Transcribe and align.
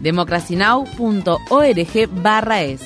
democracynow.org 0.00 2.22
barra 2.22 2.62
es. 2.62 2.82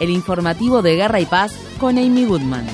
El 0.00 0.10
informativo 0.10 0.82
de 0.82 0.96
Guerra 0.96 1.20
y 1.20 1.26
Paz 1.26 1.54
con 1.78 1.98
Amy 1.98 2.24
Goodman. 2.24 2.66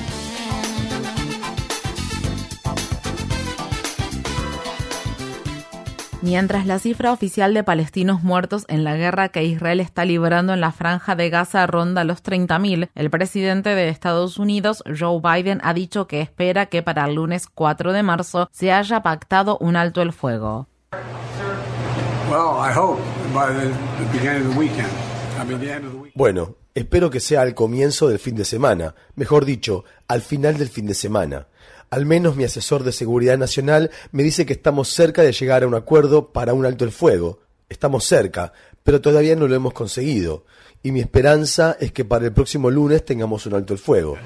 Mientras 6.27 6.65
la 6.65 6.79
cifra 6.79 7.13
oficial 7.13 7.53
de 7.53 7.63
palestinos 7.63 8.23
muertos 8.23 8.65
en 8.67 8.83
la 8.83 8.97
guerra 8.97 9.29
que 9.29 9.45
Israel 9.45 9.79
está 9.79 10.03
librando 10.03 10.53
en 10.53 10.59
la 10.59 10.71
franja 10.71 11.15
de 11.15 11.29
Gaza 11.29 11.65
ronda 11.67 12.03
los 12.03 12.23
30.000, 12.23 12.89
el 12.95 13.09
presidente 13.09 13.75
de 13.75 13.87
Estados 13.87 14.37
Unidos, 14.37 14.83
Joe 14.87 15.21
Biden, 15.21 15.61
ha 15.63 15.73
dicho 15.73 16.07
que 16.07 16.19
espera 16.19 16.65
que 16.65 16.81
para 16.81 17.05
el 17.05 17.15
lunes 17.15 17.47
4 17.47 17.93
de 17.93 18.03
marzo 18.03 18.49
se 18.51 18.73
haya 18.73 19.03
pactado 19.03 19.57
un 19.59 19.75
alto 19.75 20.01
el 20.01 20.11
fuego. 20.11 20.67
Bueno, 26.15 26.55
espero 26.73 27.09
que 27.09 27.19
sea 27.19 27.41
al 27.41 27.53
comienzo 27.53 28.07
del 28.07 28.19
fin 28.19 28.35
de 28.35 28.45
semana, 28.45 28.95
mejor 29.15 29.45
dicho, 29.45 29.85
al 30.07 30.21
final 30.21 30.57
del 30.57 30.69
fin 30.69 30.87
de 30.87 30.93
semana. 30.93 31.47
Al 31.89 32.05
menos 32.05 32.35
mi 32.35 32.43
asesor 32.43 32.83
de 32.83 32.91
seguridad 32.91 33.37
nacional 33.37 33.91
me 34.11 34.23
dice 34.23 34.45
que 34.45 34.53
estamos 34.53 34.89
cerca 34.89 35.21
de 35.21 35.31
llegar 35.31 35.63
a 35.63 35.67
un 35.67 35.75
acuerdo 35.75 36.33
para 36.33 36.53
un 36.53 36.65
alto 36.65 36.83
el 36.83 36.91
fuego. 36.91 37.39
Estamos 37.69 38.03
cerca, 38.03 38.51
pero 38.83 39.01
todavía 39.01 39.35
no 39.35 39.47
lo 39.47 39.55
hemos 39.55 39.73
conseguido. 39.73 40.45
Y 40.83 40.91
mi 40.91 40.99
esperanza 40.99 41.77
es 41.79 41.91
que 41.91 42.05
para 42.05 42.25
el 42.25 42.33
próximo 42.33 42.69
lunes 42.69 43.05
tengamos 43.05 43.45
un 43.45 43.53
alto 43.53 43.73
el 43.73 43.79
fuego. 43.79 44.17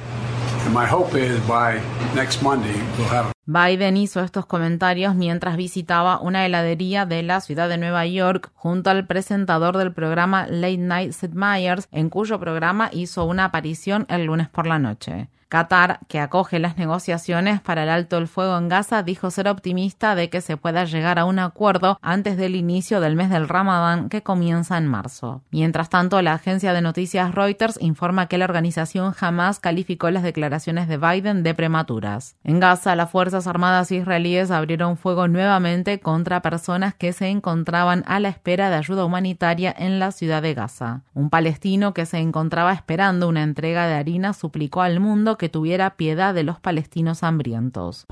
Biden 3.45 3.97
hizo 3.97 4.21
estos 4.21 4.45
comentarios 4.45 5.15
mientras 5.15 5.57
visitaba 5.57 6.21
una 6.21 6.45
heladería 6.45 7.05
de 7.05 7.23
la 7.23 7.41
ciudad 7.41 7.67
de 7.67 7.77
Nueva 7.77 8.05
York 8.05 8.51
junto 8.53 8.89
al 8.89 9.07
presentador 9.07 9.77
del 9.77 9.91
programa 9.91 10.45
Late 10.47 10.77
Night 10.77 11.11
Sid 11.13 11.31
Meyers, 11.31 11.87
en 11.91 12.09
cuyo 12.09 12.39
programa 12.39 12.89
hizo 12.93 13.25
una 13.25 13.45
aparición 13.45 14.05
el 14.09 14.25
lunes 14.25 14.49
por 14.49 14.67
la 14.67 14.79
noche. 14.79 15.29
Qatar, 15.51 15.99
que 16.07 16.21
acoge 16.21 16.59
las 16.59 16.77
negociaciones 16.77 17.59
para 17.59 17.83
el 17.83 17.89
alto 17.89 18.17
el 18.17 18.29
fuego 18.29 18.57
en 18.57 18.69
Gaza, 18.69 19.03
dijo 19.03 19.29
ser 19.31 19.49
optimista 19.49 20.15
de 20.15 20.29
que 20.29 20.39
se 20.39 20.55
pueda 20.55 20.85
llegar 20.85 21.19
a 21.19 21.25
un 21.25 21.39
acuerdo 21.39 21.99
antes 22.01 22.37
del 22.37 22.55
inicio 22.55 23.01
del 23.01 23.17
mes 23.17 23.29
del 23.29 23.49
Ramadán 23.49 24.07
que 24.07 24.23
comienza 24.23 24.77
en 24.77 24.87
marzo. 24.87 25.41
Mientras 25.51 25.89
tanto, 25.89 26.21
la 26.21 26.35
agencia 26.35 26.71
de 26.71 26.81
noticias 26.81 27.35
Reuters 27.35 27.77
informa 27.81 28.27
que 28.27 28.37
la 28.37 28.45
organización 28.45 29.11
jamás 29.11 29.59
calificó 29.59 30.09
las 30.09 30.23
declaraciones 30.23 30.87
de 30.87 30.97
Biden 30.97 31.43
de 31.43 31.53
prematuras. 31.53 32.37
En 32.45 32.61
Gaza, 32.61 32.95
las 32.95 33.11
Fuerzas 33.11 33.45
Armadas 33.45 33.91
israelíes 33.91 34.51
abrieron 34.51 34.95
fuego 34.95 35.27
nuevamente 35.27 35.99
contra 35.99 36.41
personas 36.41 36.93
que 36.93 37.11
se 37.11 37.27
encontraban 37.27 38.05
a 38.07 38.21
la 38.21 38.29
espera 38.29 38.69
de 38.69 38.77
ayuda 38.77 39.03
humanitaria 39.03 39.75
en 39.77 39.99
la 39.99 40.13
ciudad 40.13 40.41
de 40.41 40.53
Gaza. 40.53 41.01
Un 41.13 41.29
palestino 41.29 41.93
que 41.93 42.05
se 42.05 42.19
encontraba 42.19 42.71
esperando 42.71 43.27
una 43.27 43.43
entrega 43.43 43.85
de 43.85 43.95
harina 43.95 44.31
suplicó 44.31 44.81
al 44.81 45.01
mundo 45.01 45.37
que 45.41 45.49
tuviera 45.49 45.97
piedad 45.97 46.35
de 46.35 46.43
los 46.43 46.59
palestinos 46.59 47.23
hambrientos. 47.23 48.05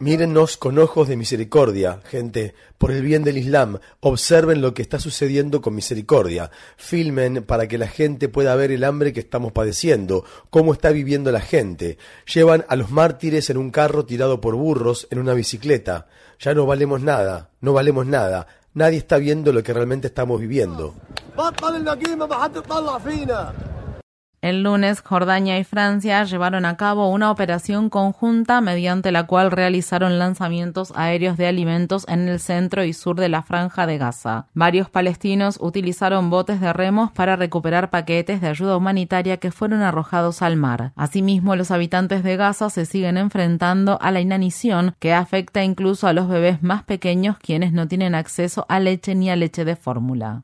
Mírennos 0.00 0.56
con 0.56 0.80
ojos 0.80 1.06
de 1.06 1.16
misericordia, 1.16 2.00
gente, 2.02 2.56
por 2.76 2.90
el 2.90 3.02
bien 3.02 3.22
del 3.22 3.38
Islam. 3.38 3.78
Observen 4.00 4.62
lo 4.62 4.74
que 4.74 4.82
está 4.82 4.98
sucediendo 4.98 5.62
con 5.62 5.76
misericordia. 5.76 6.50
Filmen 6.76 7.44
para 7.44 7.68
que 7.68 7.78
la 7.78 7.86
gente 7.86 8.28
pueda 8.28 8.56
ver 8.56 8.72
el 8.72 8.82
hambre 8.82 9.12
que 9.12 9.20
estamos 9.20 9.52
padeciendo, 9.52 10.24
cómo 10.50 10.72
está 10.72 10.90
viviendo 10.90 11.30
la 11.30 11.40
gente. 11.40 11.98
Llevan 12.34 12.64
a 12.68 12.74
los 12.74 12.90
mártires 12.90 13.48
en 13.48 13.58
un 13.58 13.70
carro 13.70 14.06
tirado 14.06 14.40
por 14.40 14.56
burros, 14.56 15.06
en 15.12 15.20
una 15.20 15.34
bicicleta. 15.34 16.08
Ya 16.40 16.52
no 16.52 16.66
valemos 16.66 17.00
nada, 17.00 17.50
no 17.60 17.74
valemos 17.74 18.06
nada. 18.06 18.48
Nadie 18.74 18.98
está 18.98 19.18
viendo 19.18 19.52
lo 19.52 19.62
que 19.62 19.72
realmente 19.72 20.08
estamos 20.08 20.40
viviendo. 20.40 20.94
El 24.40 24.62
lunes, 24.62 25.00
Jordania 25.00 25.58
y 25.58 25.64
Francia 25.64 26.22
llevaron 26.22 26.64
a 26.64 26.76
cabo 26.76 27.10
una 27.10 27.32
operación 27.32 27.90
conjunta 27.90 28.60
mediante 28.60 29.10
la 29.10 29.26
cual 29.26 29.50
realizaron 29.50 30.20
lanzamientos 30.20 30.92
aéreos 30.94 31.36
de 31.36 31.48
alimentos 31.48 32.06
en 32.06 32.28
el 32.28 32.38
centro 32.38 32.84
y 32.84 32.92
sur 32.92 33.16
de 33.16 33.28
la 33.28 33.42
franja 33.42 33.86
de 33.88 33.98
Gaza. 33.98 34.46
Varios 34.54 34.90
palestinos 34.90 35.58
utilizaron 35.60 36.30
botes 36.30 36.60
de 36.60 36.72
remos 36.72 37.10
para 37.10 37.34
recuperar 37.34 37.90
paquetes 37.90 38.40
de 38.40 38.46
ayuda 38.46 38.76
humanitaria 38.76 39.38
que 39.38 39.50
fueron 39.50 39.82
arrojados 39.82 40.40
al 40.40 40.54
mar. 40.54 40.92
Asimismo, 40.94 41.56
los 41.56 41.72
habitantes 41.72 42.22
de 42.22 42.36
Gaza 42.36 42.70
se 42.70 42.86
siguen 42.86 43.16
enfrentando 43.16 43.98
a 44.00 44.12
la 44.12 44.20
inanición 44.20 44.94
que 45.00 45.14
afecta 45.14 45.64
incluso 45.64 46.06
a 46.06 46.12
los 46.12 46.28
bebés 46.28 46.62
más 46.62 46.84
pequeños 46.84 47.38
quienes 47.38 47.72
no 47.72 47.88
tienen 47.88 48.14
acceso 48.14 48.66
a 48.68 48.78
leche 48.78 49.16
ni 49.16 49.30
a 49.30 49.36
leche 49.36 49.64
de 49.64 49.74
fórmula. 49.74 50.42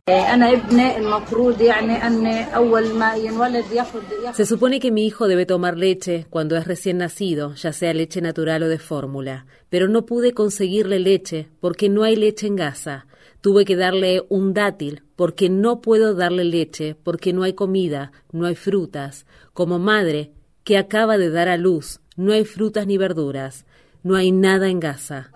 Se 4.35 4.47
supone 4.47 4.81
que 4.81 4.91
mi 4.91 5.07
hijo 5.07 5.29
debe 5.29 5.47
tomar 5.47 5.77
leche 5.77 6.27
cuando 6.31 6.57
es 6.57 6.67
recién 6.67 6.99
nacido, 6.99 7.55
ya 7.55 7.73
sea 7.73 7.95
leche 7.95 8.21
natural 8.21 8.63
o 8.65 8.69
de 8.69 8.79
fórmula, 8.79 9.47
pero 9.69 9.89
no 9.89 10.07
pude 10.07 10.33
conseguirle 10.33 10.99
leche 10.99 11.49
porque 11.61 11.89
no 11.89 12.03
hay 12.03 12.17
leche 12.17 12.47
en 12.47 12.57
Gaza. 12.57 13.07
Tuve 13.41 13.65
que 13.65 13.77
darle 13.77 14.25
un 14.29 14.55
dátil 14.55 15.03
porque 15.17 15.49
no 15.51 15.81
puedo 15.81 16.15
darle 16.15 16.45
leche, 16.45 16.97
porque 17.03 17.33
no 17.33 17.43
hay 17.43 17.53
comida, 17.53 18.13
no 18.33 18.47
hay 18.47 18.55
frutas. 18.55 19.27
Como 19.53 19.79
madre 19.79 20.33
que 20.65 20.79
acaba 20.79 21.19
de 21.19 21.31
dar 21.31 21.49
a 21.49 21.57
luz, 21.57 22.01
no 22.17 22.33
hay 22.33 22.45
frutas 22.45 22.87
ni 22.87 22.97
verduras, 22.97 23.67
no 24.03 24.17
hay 24.17 24.33
nada 24.33 24.69
en 24.69 24.81
Gaza. 24.81 25.31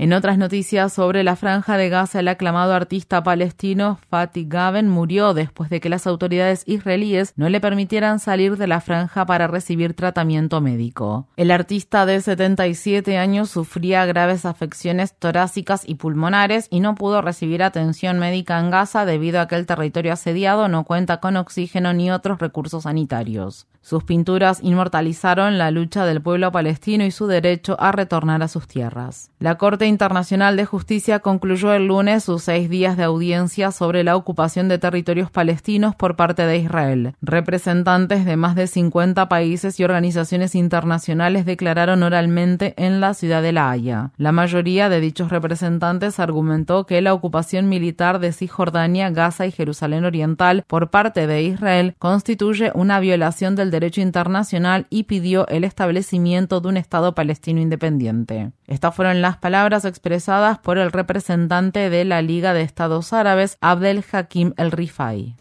En 0.00 0.14
otras 0.14 0.38
noticias 0.38 0.94
sobre 0.94 1.22
la 1.22 1.36
franja 1.36 1.76
de 1.76 1.90
Gaza, 1.90 2.20
el 2.20 2.28
aclamado 2.28 2.72
artista 2.72 3.22
palestino 3.22 3.98
Fatih 4.08 4.46
Gaben 4.48 4.88
murió 4.88 5.34
después 5.34 5.68
de 5.68 5.78
que 5.80 5.90
las 5.90 6.06
autoridades 6.06 6.62
israelíes 6.64 7.34
no 7.36 7.50
le 7.50 7.60
permitieran 7.60 8.18
salir 8.18 8.56
de 8.56 8.66
la 8.66 8.80
franja 8.80 9.26
para 9.26 9.46
recibir 9.46 9.92
tratamiento 9.92 10.62
médico. 10.62 11.26
El 11.36 11.50
artista 11.50 12.06
de 12.06 12.22
77 12.22 13.18
años 13.18 13.50
sufría 13.50 14.06
graves 14.06 14.46
afecciones 14.46 15.12
torácicas 15.18 15.86
y 15.86 15.96
pulmonares 15.96 16.68
y 16.70 16.80
no 16.80 16.94
pudo 16.94 17.20
recibir 17.20 17.62
atención 17.62 18.18
médica 18.18 18.58
en 18.58 18.70
Gaza 18.70 19.04
debido 19.04 19.38
a 19.38 19.48
que 19.48 19.56
el 19.56 19.66
territorio 19.66 20.14
asediado 20.14 20.68
no 20.68 20.84
cuenta 20.84 21.20
con 21.20 21.36
oxígeno 21.36 21.92
ni 21.92 22.10
otros 22.10 22.38
recursos 22.38 22.84
sanitarios. 22.84 23.66
Sus 23.82 24.04
pinturas 24.04 24.60
inmortalizaron 24.62 25.56
la 25.56 25.70
lucha 25.70 26.04
del 26.04 26.20
pueblo 26.20 26.52
palestino 26.52 27.04
y 27.04 27.10
su 27.10 27.26
derecho 27.26 27.76
a 27.80 27.92
retornar 27.92 28.42
a 28.42 28.48
sus 28.48 28.66
tierras. 28.66 29.30
La 29.38 29.56
Corte 29.56 29.86
Internacional 29.90 30.56
de 30.56 30.64
Justicia 30.64 31.18
concluyó 31.18 31.74
el 31.74 31.88
lunes 31.88 32.24
sus 32.24 32.44
seis 32.44 32.70
días 32.70 32.96
de 32.96 33.02
audiencia 33.02 33.72
sobre 33.72 34.04
la 34.04 34.16
ocupación 34.16 34.68
de 34.68 34.78
territorios 34.78 35.30
palestinos 35.30 35.94
por 35.94 36.16
parte 36.16 36.46
de 36.46 36.56
Israel. 36.56 37.14
Representantes 37.20 38.24
de 38.24 38.36
más 38.36 38.54
de 38.54 38.66
50 38.66 39.28
países 39.28 39.78
y 39.78 39.84
organizaciones 39.84 40.54
internacionales 40.54 41.44
declararon 41.44 42.02
oralmente 42.02 42.72
en 42.78 43.00
la 43.00 43.14
ciudad 43.14 43.42
de 43.42 43.52
La 43.52 43.70
Haya. 43.70 44.12
La 44.16 44.32
mayoría 44.32 44.88
de 44.88 45.00
dichos 45.00 45.30
representantes 45.30 46.20
argumentó 46.20 46.86
que 46.86 47.02
la 47.02 47.12
ocupación 47.12 47.68
militar 47.68 48.20
de 48.20 48.32
Cisjordania, 48.32 49.10
Gaza 49.10 49.46
y 49.46 49.52
Jerusalén 49.52 50.04
Oriental 50.04 50.64
por 50.66 50.90
parte 50.90 51.26
de 51.26 51.42
Israel 51.42 51.94
constituye 51.98 52.70
una 52.74 53.00
violación 53.00 53.56
del 53.56 53.70
derecho 53.70 54.00
internacional 54.00 54.86
y 54.88 55.02
pidió 55.02 55.46
el 55.48 55.64
establecimiento 55.64 56.60
de 56.60 56.68
un 56.68 56.76
Estado 56.76 57.14
palestino 57.14 57.60
independiente. 57.60 58.52
Estas 58.66 58.94
fueron 58.94 59.20
las 59.20 59.36
palabras 59.36 59.79
expresadas 59.84 60.58
por 60.58 60.78
el 60.78 60.92
representante 60.92 61.90
de 61.90 62.04
la 62.04 62.22
Liga 62.22 62.54
de 62.54 62.62
Estados 62.62 63.12
Árabes, 63.12 63.56
Abdel 63.60 64.04
Hakim 64.12 64.54
El 64.56 64.72
Rifai. 64.72 65.34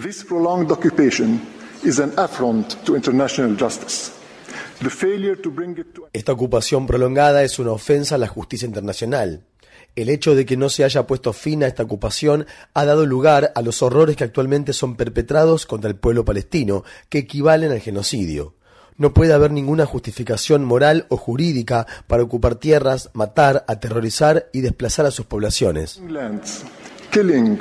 This 0.00 0.24
prolonged 0.24 0.70
occupation 0.70 1.40
is 1.82 1.98
an 1.98 2.12
affront 2.16 2.74
to 2.84 2.94
international 2.94 3.56
justice. 3.58 4.18
Esta 6.12 6.32
ocupación 6.32 6.86
prolongada 6.86 7.42
es 7.42 7.58
una 7.58 7.72
ofensa 7.72 8.14
a 8.14 8.18
la 8.18 8.28
justicia 8.28 8.66
internacional. 8.66 9.42
El 9.96 10.08
hecho 10.08 10.36
de 10.36 10.46
que 10.46 10.56
no 10.56 10.68
se 10.68 10.84
haya 10.84 11.04
puesto 11.06 11.32
fin 11.32 11.64
a 11.64 11.66
esta 11.66 11.82
ocupación 11.82 12.46
ha 12.74 12.84
dado 12.84 13.04
lugar 13.04 13.50
a 13.56 13.62
los 13.62 13.82
horrores 13.82 14.16
que 14.16 14.22
actualmente 14.22 14.72
son 14.72 14.94
perpetrados 14.94 15.66
contra 15.66 15.90
el 15.90 15.96
pueblo 15.96 16.24
palestino, 16.24 16.84
que 17.08 17.18
equivalen 17.18 17.72
al 17.72 17.80
genocidio. 17.80 18.54
No 18.98 19.14
puede 19.14 19.32
haber 19.32 19.52
ninguna 19.52 19.86
justificación 19.86 20.64
moral 20.64 21.06
o 21.08 21.16
jurídica 21.16 21.86
para 22.08 22.24
ocupar 22.24 22.56
tierras, 22.56 23.10
matar, 23.12 23.64
aterrorizar 23.68 24.48
y 24.52 24.60
desplazar 24.60 25.06
a 25.06 25.12
sus 25.12 25.24
poblaciones. 25.24 26.00
Killing, 27.12 27.58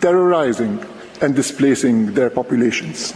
terrorizing, 0.00 0.80
and 1.20 1.36
displacing 1.36 2.14
their 2.14 2.32
populations. 2.32 3.14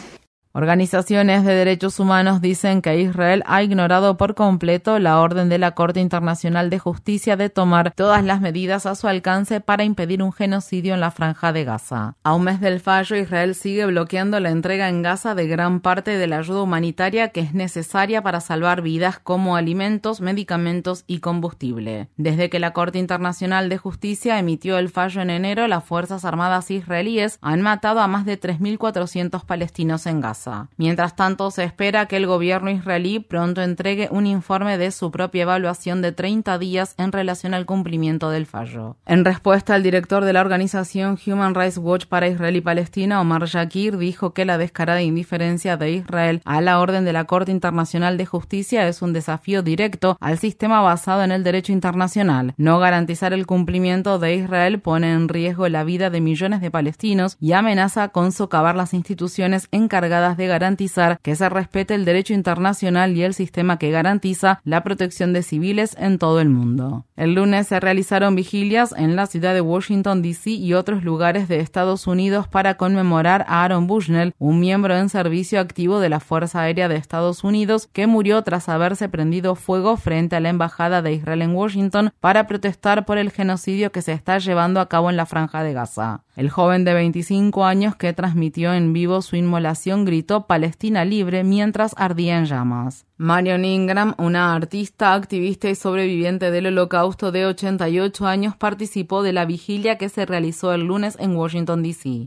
Organizaciones 0.57 1.45
de 1.45 1.53
derechos 1.53 1.99
humanos 1.99 2.41
dicen 2.41 2.81
que 2.81 3.01
Israel 3.01 3.43
ha 3.45 3.65
ignorado 3.65 4.17
por 4.17 4.37
completo 4.37 5.01
la 5.01 5.19
orden 5.19 5.49
de 5.49 5.59
la 5.59 5.73
Corte 5.73 5.99
Internacional 5.99 6.71
de 6.71 6.79
Justicia 6.79 7.37
de 7.37 7.51
tomar 7.51 7.91
todas 7.91 8.23
las 8.23 8.41
medidas 8.41 8.87
a 8.87 8.95
su 8.95 9.09
alcance 9.09 9.61
para 9.61 9.83
impedir 9.83 10.23
un 10.23 10.33
genocidio 10.33 10.95
en 10.95 11.01
la 11.01 11.11
franja 11.11 11.53
de 11.53 11.65
Gaza. 11.65 12.15
A 12.23 12.35
un 12.35 12.45
mes 12.45 12.61
del 12.61 12.79
fallo, 12.79 13.17
Israel 13.17 13.57
sigue 13.57 13.85
bloqueando 13.87 14.39
la 14.39 14.51
entrega 14.51 14.89
en 14.89 15.03
Gaza 15.03 15.35
de 15.35 15.49
gran 15.49 15.81
parte 15.81 16.17
de 16.17 16.29
la 16.29 16.39
ayuda 16.39 16.63
humanitaria 16.63 17.31
que 17.31 17.41
es 17.41 17.53
necesaria 17.53 18.23
para 18.23 18.41
salvar 18.41 18.81
vidas 18.81 19.19
como 19.19 19.57
alimentos, 19.57 20.21
medicamentos 20.21 21.03
y 21.09 21.19
combustible. 21.19 22.11
Desde 22.17 22.49
que 22.49 22.61
la 22.61 22.73
Corte 22.73 23.01
Internacional 23.01 23.69
de 23.69 23.79
Justicia 23.79 24.39
emitió 24.39 24.79
el 24.79 24.89
fallo 24.89 25.21
en 25.21 25.31
enero, 25.31 25.67
las 25.67 25.83
Fuerzas 25.83 26.25
Armadas 26.25 26.71
israelíes 26.71 27.41
han 27.43 27.61
matado 27.61 27.99
a 27.99 28.07
más 28.07 28.25
de 28.25 28.41
3.400 28.41 29.45
palestinos 29.45 30.07
en 30.07 30.21
Gaza. 30.21 30.44
Mientras 30.77 31.17
tanto, 31.17 31.51
se 31.51 31.65
espera 31.65 32.07
que 32.07 32.17
el 32.17 32.27
gobierno 32.27 32.71
israelí 32.71 33.19
pronto 33.19 33.63
entregue 33.63 34.09
un 34.11 34.27
informe 34.27 34.79
de 34.79 34.91
su 34.91 35.11
propia 35.11 35.43
evaluación 35.43 36.03
de 36.03 36.13
30 36.13 36.59
días 36.59 36.95
en 36.99 37.13
relación 37.13 37.55
al 37.55 37.67
cumplimiento 37.67 38.31
del 38.31 38.47
fallo. 38.47 38.97
En 39.07 39.25
respuesta, 39.25 39.77
el 39.77 39.83
director 39.83 40.25
de 40.25 40.33
la 40.33 40.41
organización 40.41 41.19
Human 41.27 41.55
Rights 41.55 41.79
Watch 41.79 42.07
para 42.07 42.29
Israel 42.29 42.57
y 42.57 42.61
Palestina, 42.61 43.21
Omar 43.21 43.47
Shakir, 43.47 43.97
dijo 43.97 44.33
que 44.33 44.45
la 44.45 44.59
descarada 44.59 45.03
indiferencia 45.03 45.77
de 45.77 45.93
Israel 45.93 46.43
a 46.45 46.61
la 46.61 46.81
orden 46.81 47.05
de 47.05 47.13
la 47.13 47.25
Corte 47.25 47.53
Internacional 47.53 48.17
de 48.17 48.27
Justicia 48.27 48.87
es 48.89 49.03
un 49.03 49.13
desafío 49.13 49.63
directo 49.63 50.17
al 50.21 50.39
sistema 50.39 50.81
basado 50.81 51.23
en 51.23 51.33
el 51.33 51.45
derecho 51.45 51.73
internacional. 51.73 52.55
No 52.57 52.79
garantizar 52.79 53.33
el 53.33 53.47
cumplimiento 53.47 54.19
de 54.19 54.35
Israel 54.35 54.81
pone 54.81 55.13
en 55.13 55.29
riesgo 55.29 55.69
la 55.69 55.85
vida 55.85 56.11
de 56.11 56.21
millones 56.21 56.61
de 56.61 56.71
palestinos 56.71 57.37
y 57.41 57.53
amenaza 57.53 58.09
con 58.09 58.33
socavar 58.33 58.77
las 58.77 58.95
instituciones 58.95 59.69
encargadas 59.71 60.34
de 60.37 60.47
garantizar 60.47 61.19
que 61.23 61.37
se 61.37 61.49
respete 61.49 61.95
el 61.95 62.05
derecho 62.05 62.35
internacional 62.35 63.17
y 63.17 63.23
el 63.23 63.35
sistema 63.35 63.79
que 63.79 63.91
garantiza 63.91 64.61
la 64.65 64.83
protección 64.83 65.33
de 65.33 65.43
civiles 65.43 65.97
en 65.99 66.19
todo 66.19 66.41
el 66.41 66.49
mundo. 66.49 67.05
El 67.17 67.35
lunes 67.35 67.69
se 67.69 67.81
realizaron 67.81 68.35
vigilias 68.35 68.95
en 68.97 69.17
la 69.17 69.27
ciudad 69.27 69.55
de 69.55 69.61
Washington, 69.61 70.23
D.C. 70.23 70.51
y 70.51 70.75
otros 70.75 71.05
lugares 71.05 71.49
de 71.49 71.61
Estados 71.61 72.07
Unidos 72.07 72.49
para 72.49 72.77
conmemorar 72.77 73.45
a 73.49 73.65
Aaron 73.65 73.87
Bushnell, 73.87 74.35
un 74.39 74.61
miembro 74.61 74.97
en 74.97 75.09
servicio 75.09 75.61
activo 75.61 76.01
de 76.01 76.09
la 76.09 76.21
Fuerza 76.21 76.63
Aérea 76.63 76.89
de 76.89 76.97
Estados 76.97 77.45
Unidos 77.45 77.89
que 77.93 78.07
murió 78.07 78.43
tras 78.43 78.69
haberse 78.69 79.09
prendido 79.09 79.55
fuego 79.55 79.97
frente 79.97 80.37
a 80.37 80.41
la 80.41 80.49
Embajada 80.49 81.03
de 81.03 81.13
Israel 81.13 81.43
en 81.43 81.55
Washington 81.55 82.13
para 82.21 82.47
protestar 82.47 83.05
por 83.05 83.19
el 83.19 83.31
genocidio 83.31 83.93
que 83.93 84.03
se 84.03 84.13
está 84.13 84.39
llevando 84.39 84.81
a 84.81 84.89
cabo 84.89 85.11
en 85.11 85.17
la 85.17 85.27
Franja 85.27 85.63
de 85.63 85.73
Gaza. 85.73 86.24
El 86.37 86.51
joven 86.51 86.85
de 86.85 86.95
25 86.95 87.65
años 87.65 87.95
que 87.95 88.13
transmitió 88.13 88.75
en 88.75 88.93
vivo 88.93 89.23
su 89.23 89.37
inmolación 89.37 90.05
gritó 90.05 90.49
Palestina 90.49 91.05
libre 91.05 91.45
mientras 91.45 91.95
ardía 91.97 92.39
en 92.39 92.47
llamas. 92.47 93.07
Marion 93.17 93.65
Ingram, 93.65 94.15
una 94.19 94.53
artista, 94.53 95.15
activista 95.15 95.71
y 95.71 95.77
sobreviviente 95.77 96.51
del 96.51 96.67
holocausto 96.67 97.31
de 97.31 97.47
88 97.47 98.27
años, 98.27 98.57
participó 98.57 99.23
de 99.23 99.33
la 99.33 99.45
vigilia 99.45 99.97
que 99.97 100.09
se 100.09 100.27
realizó 100.27 100.73
el 100.73 100.83
lunes 100.83 101.17
en 101.21 101.37
Washington, 101.37 101.85
D.C. 101.85 102.27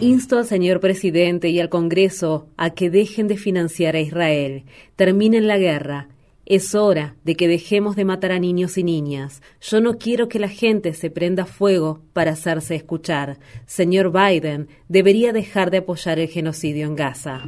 Insto 0.00 0.38
al 0.38 0.44
señor 0.44 0.80
presidente 0.80 1.48
y 1.48 1.58
al 1.58 1.70
Congreso 1.70 2.48
a 2.58 2.68
que 2.70 2.90
dejen 2.90 3.28
de 3.28 3.38
financiar 3.38 3.96
a 3.96 4.00
Israel, 4.00 4.64
terminen 4.96 5.46
la 5.46 5.56
guerra 5.56 6.08
es 6.54 6.74
hora 6.74 7.16
de 7.24 7.34
que 7.34 7.48
dejemos 7.48 7.96
de 7.96 8.04
matar 8.04 8.32
a 8.32 8.38
niños 8.38 8.76
y 8.76 8.84
niñas. 8.84 9.40
Yo 9.60 9.80
no 9.80 9.94
quiero 9.94 10.28
que 10.28 10.38
la 10.38 10.48
gente 10.48 10.92
se 10.92 11.08
prenda 11.08 11.46
fuego 11.46 12.00
para 12.12 12.32
hacerse 12.32 12.74
escuchar. 12.74 13.38
Señor 13.64 14.12
Biden, 14.12 14.68
debería 14.88 15.32
dejar 15.32 15.70
de 15.70 15.78
apoyar 15.78 16.18
el 16.18 16.28
genocidio 16.28 16.86
en 16.86 16.96
Gaza. 16.96 17.42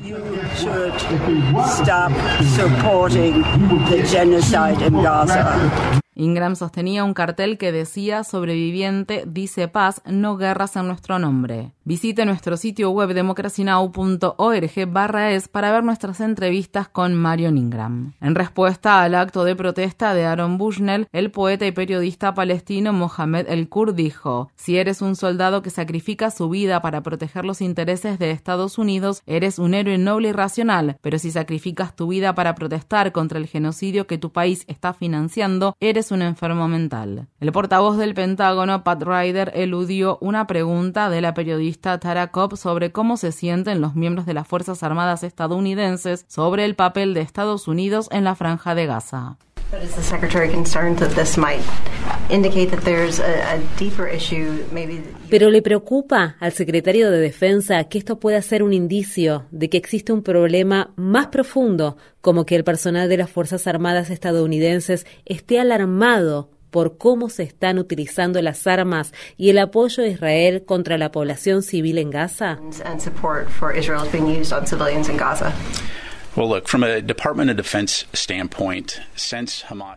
Ingram 6.17 6.55
sostenía 6.55 7.05
un 7.05 7.15
cartel 7.15 7.59
que 7.59 7.73
decía 7.73 8.25
sobreviviente 8.25 9.25
dice 9.27 9.69
paz, 9.69 10.01
no 10.07 10.37
guerras 10.37 10.77
en 10.77 10.87
nuestro 10.87 11.19
nombre. 11.19 11.73
Visite 11.85 12.25
nuestro 12.25 12.57
sitio 12.57 12.91
web 12.91 13.13
democracynow.org 13.13 14.87
barra 14.89 15.33
es 15.33 15.49
para 15.49 15.73
ver 15.73 15.85
nuestras 15.85 16.21
entrevistas 16.21 16.89
con 16.89 17.15
Marion 17.15 17.59
Ingram. 17.59 18.15
En 18.21 18.35
respuesta 18.35 19.03
al 19.03 19.15
acto 19.15 19.45
de 19.45 19.57
protesta 19.57 20.15
de 20.15 20.25
Aaron 20.25 20.57
Bushnell, 20.57 21.09
el 21.13 21.31
poeta 21.31 21.67
y 21.67 21.73
periodista 21.73 22.33
palestino 22.35 22.93
Mohamed 22.93 23.47
El 23.49 23.69
Kur 23.69 23.95
dijo, 23.95 24.51
si 24.55 24.79
eres 24.79 25.03
un 25.03 25.17
soldado 25.17 25.63
que 25.63 25.71
sacrifica 25.71 26.31
su 26.31 26.49
vida 26.49 26.81
para 26.81 27.03
proteger 27.03 27.45
los 27.45 27.61
intereses 27.61 28.19
de 28.19 28.31
Estados 28.31 28.79
Unidos, 28.79 29.23
eres 29.27 29.59
un 29.59 29.75
héroe 29.75 29.99
noble 29.99 30.29
y 30.29 30.33
racional, 30.33 30.97
pero 31.01 31.19
si 31.19 31.31
sacrificas 31.31 31.97
tu 31.97 32.07
vida 32.07 32.35
para 32.35 32.55
protestar 32.55 33.13
contra 33.13 33.39
el 33.39 33.47
genocidio 33.47 34.07
que 34.07 34.19
tu 34.19 34.33
país 34.33 34.65
está 34.69 34.95
financiando, 34.95 35.77
eres 35.81 36.04
un 36.11 36.23
enfermo 36.23 36.69
mental. 36.69 37.29
El 37.41 37.53
portavoz 37.53 37.97
del 37.97 38.15
Pentágono, 38.15 38.85
Pat 38.85 39.03
Ryder, 39.03 39.53
eludió 39.55 40.19
una 40.21 40.47
pregunta 40.47 41.11
de 41.11 41.21
la 41.21 41.35
periodista 41.35 41.99
Tara 41.99 42.29
Cobb 42.29 42.57
sobre 42.57 42.93
cómo 42.93 43.17
se 43.17 43.33
sienten 43.33 43.81
los 43.81 43.95
miembros 43.95 44.27
de 44.27 44.35
las 44.35 44.49
Fuerzas 44.49 44.83
Armadas 44.83 45.23
estadounidenses 45.23 46.25
sobre 46.29 46.65
el 46.65 46.75
papel 46.75 47.15
de 47.15 47.21
Estados 47.21 47.69
Unidos 47.69 48.09
en 48.11 48.25
la 48.25 48.35
franja 48.35 48.75
de 48.75 48.87
Gaza. 48.87 49.37
Pero 55.31 55.51
le 55.51 55.63
preocupa 55.63 56.37
al 56.41 56.53
secretario 56.53 57.11
de 57.11 57.19
Defensa 57.19 57.85
que 57.85 57.99
esto 57.99 58.19
pueda 58.19 58.41
ser 58.43 58.63
un 58.63 58.73
indicio 58.73 59.47
de 59.51 59.69
que 59.69 59.77
existe 59.77 60.13
un 60.13 60.23
problema 60.23 60.93
más 60.97 61.29
profundo, 61.29 61.97
como 62.21 62.47
que 62.47 62.57
el 62.57 62.65
personal 62.65 63.09
de 63.09 63.17
las 63.17 63.31
Fuerzas 63.31 63.67
Armadas 63.67 64.11
estadounidenses 64.11 65.07
esté 65.25 65.61
alarmado 65.61 66.51
por 66.71 66.99
cómo 66.99 67.29
se 67.29 67.45
están 67.45 67.79
utilizando 67.79 68.43
las 68.43 68.67
armas 68.67 69.13
y 69.37 69.51
el 69.51 69.59
apoyo 69.59 70.03
de 70.03 70.11
Israel 70.11 70.65
contra 70.65 70.99
la 70.99 71.13
población 71.13 71.63
civil 71.63 71.99
en 71.99 72.11
Gaza. 72.11 72.59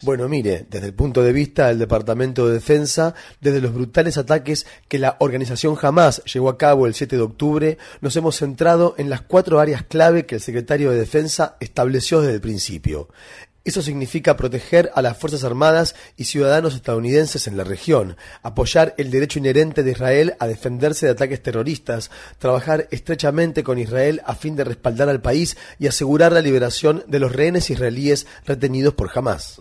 Bueno, 0.03 0.29
mire, 0.29 0.67
desde 0.69 0.85
el 0.85 0.93
punto 0.93 1.23
de 1.23 1.33
vista 1.33 1.67
del 1.67 1.79
Departamento 1.79 2.47
de 2.47 2.53
Defensa, 2.53 3.15
desde 3.41 3.59
los 3.59 3.73
brutales 3.73 4.19
ataques 4.19 4.67
que 4.87 4.99
la 4.99 5.17
organización 5.19 5.75
Hamas 5.81 6.21
llevó 6.25 6.49
a 6.49 6.57
cabo 6.59 6.85
el 6.85 6.93
7 6.93 7.15
de 7.15 7.23
octubre, 7.23 7.77
nos 8.01 8.15
hemos 8.17 8.35
centrado 8.35 8.93
en 8.99 9.09
las 9.09 9.21
cuatro 9.21 9.59
áreas 9.59 9.81
clave 9.81 10.27
que 10.27 10.35
el 10.35 10.41
secretario 10.41 10.91
de 10.91 10.99
Defensa 10.99 11.57
estableció 11.59 12.21
desde 12.21 12.35
el 12.35 12.41
principio. 12.41 13.09
Eso 13.67 13.81
significa 13.81 14.37
proteger 14.37 14.91
a 14.95 15.01
las 15.01 15.17
Fuerzas 15.17 15.43
Armadas 15.43 15.93
y 16.15 16.23
ciudadanos 16.23 16.73
estadounidenses 16.73 17.47
en 17.47 17.57
la 17.57 17.65
región, 17.65 18.15
apoyar 18.41 18.95
el 18.97 19.11
derecho 19.11 19.39
inherente 19.39 19.83
de 19.83 19.91
Israel 19.91 20.35
a 20.39 20.47
defenderse 20.47 21.05
de 21.05 21.11
ataques 21.11 21.43
terroristas, 21.43 22.09
trabajar 22.39 22.87
estrechamente 22.91 23.65
con 23.65 23.77
Israel 23.77 24.21
a 24.25 24.35
fin 24.35 24.55
de 24.55 24.63
respaldar 24.63 25.09
al 25.09 25.21
país 25.21 25.57
y 25.79 25.87
asegurar 25.87 26.31
la 26.31 26.39
liberación 26.39 27.03
de 27.07 27.19
los 27.19 27.33
rehenes 27.33 27.69
israelíes 27.69 28.25
retenidos 28.45 28.93
por 28.93 29.11
Hamas. 29.13 29.59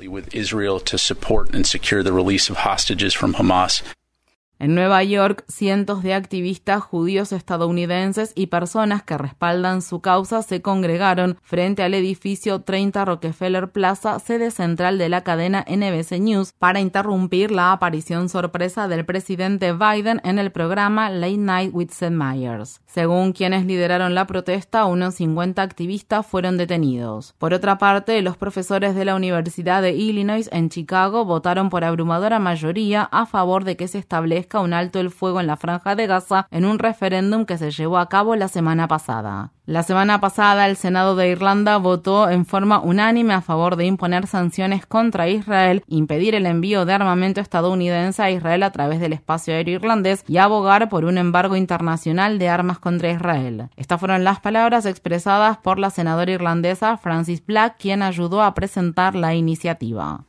En 4.59 4.75
Nueva 4.75 5.05
York, 5.05 5.45
cientos 5.49 6.03
de 6.03 6.15
activistas 6.15 6.83
judíos 6.83 7.33
estadounidenses 7.33 8.33
y 8.35 8.47
personas 8.47 9.03
que 9.03 9.19
respaldan 9.19 9.83
su 9.83 10.01
causa 10.01 10.41
se 10.41 10.63
congregaron 10.63 11.37
frente 11.43 11.83
al 11.83 11.93
edificio 11.93 12.63
30 12.63 13.05
Rockefeller 13.05 13.71
Plaza, 13.71 14.19
sede 14.19 14.51
central 14.51 14.97
de 14.97 15.11
la 15.11 15.21
cadena 15.21 15.67
NBC 15.69 16.21
News, 16.21 16.55
para 16.59 16.81
interrumpir 16.81 17.51
la 17.51 17.71
aparición 17.71 18.31
sorpresa 18.31 18.89
del 18.89 19.05
presidente 19.05 19.75
Biden 19.75 20.23
en 20.25 20.39
el 20.39 20.51
programa 20.51 21.11
Late 21.11 21.37
Night 21.37 21.75
with 21.75 21.91
Seth 21.91 22.13
Meyers. 22.13 22.81
Según 22.87 23.35
quienes 23.35 23.67
lideraron 23.67 24.15
la 24.15 24.27
protesta, 24.27 24.87
unos 24.87 25.17
50 25.17 25.61
activistas 25.61 26.27
fueron 26.27 26.57
detenidos. 26.57 27.35
Por 27.37 27.53
otra 27.53 27.77
parte, 27.77 28.23
los 28.23 28.39
profesores 28.39 28.95
de 28.95 29.05
la 29.05 29.17
Universidad 29.17 29.83
de 29.83 29.93
Illinois 29.93 30.49
en 30.51 30.71
Chicago 30.71 31.27
votaron 31.27 31.69
por 31.69 31.85
abrumadora 31.85 32.39
mayoría 32.39 33.03
a 33.03 33.27
favor 33.27 33.65
de 33.65 33.77
que 33.77 33.87
se 33.87 33.99
establezca 33.99 34.46
un 34.55 34.73
alto 34.73 35.01
el 35.01 35.11
fuego 35.11 35.41
en 35.41 35.47
la 35.47 35.57
franja 35.57 35.95
de 35.95 36.07
Gaza 36.07 36.47
en 36.51 36.65
un 36.65 36.79
referéndum 36.79 37.45
que 37.45 37.59
se 37.59 37.71
llevó 37.71 37.99
a 37.99 38.09
cabo 38.09 38.37
la 38.37 38.49
semana 38.49 38.89
pasada. 38.89 39.53
La 39.67 39.83
semana 39.83 40.21
pasada 40.21 40.69
el 40.69 40.77
Senado 40.77 41.17
de 41.17 41.29
Irlanda 41.29 41.77
votó 41.79 42.31
en 42.31 42.47
forma 42.47 42.79
unánime 42.79 43.35
a 43.35 43.41
favor 43.41 43.75
de 43.75 43.85
imponer 43.85 44.29
sanciones 44.29 44.87
contra 44.87 45.29
Israel, 45.29 45.83
impedir 45.89 46.37
el 46.37 46.47
envío 46.47 46.85
de 46.85 46.93
armamento 46.93 47.41
estadounidense 47.41 48.23
a 48.23 48.31
Israel 48.31 48.63
a 48.63 48.71
través 48.71 49.01
del 49.01 49.13
espacio 49.13 49.55
aéreo 49.55 49.75
irlandés 49.75 50.23
y 50.29 50.37
abogar 50.37 50.89
por 50.89 51.05
un 51.05 51.19
embargo 51.19 51.57
internacional 51.57 52.39
de 52.39 52.49
armas 52.49 52.79
contra 52.79 53.11
Israel. 53.11 53.69
Estas 53.75 53.99
fueron 53.99 54.23
las 54.23 54.39
palabras 54.39 54.87
expresadas 54.87 55.59
por 55.59 55.81
la 55.81 55.91
senadora 55.91 56.31
irlandesa 56.31 56.97
Francis 56.97 57.45
Black, 57.45 57.77
quien 57.77 58.03
ayudó 58.03 58.43
a 58.43 58.55
presentar 58.55 59.17
la 59.17 59.35
iniciativa. 59.35 60.26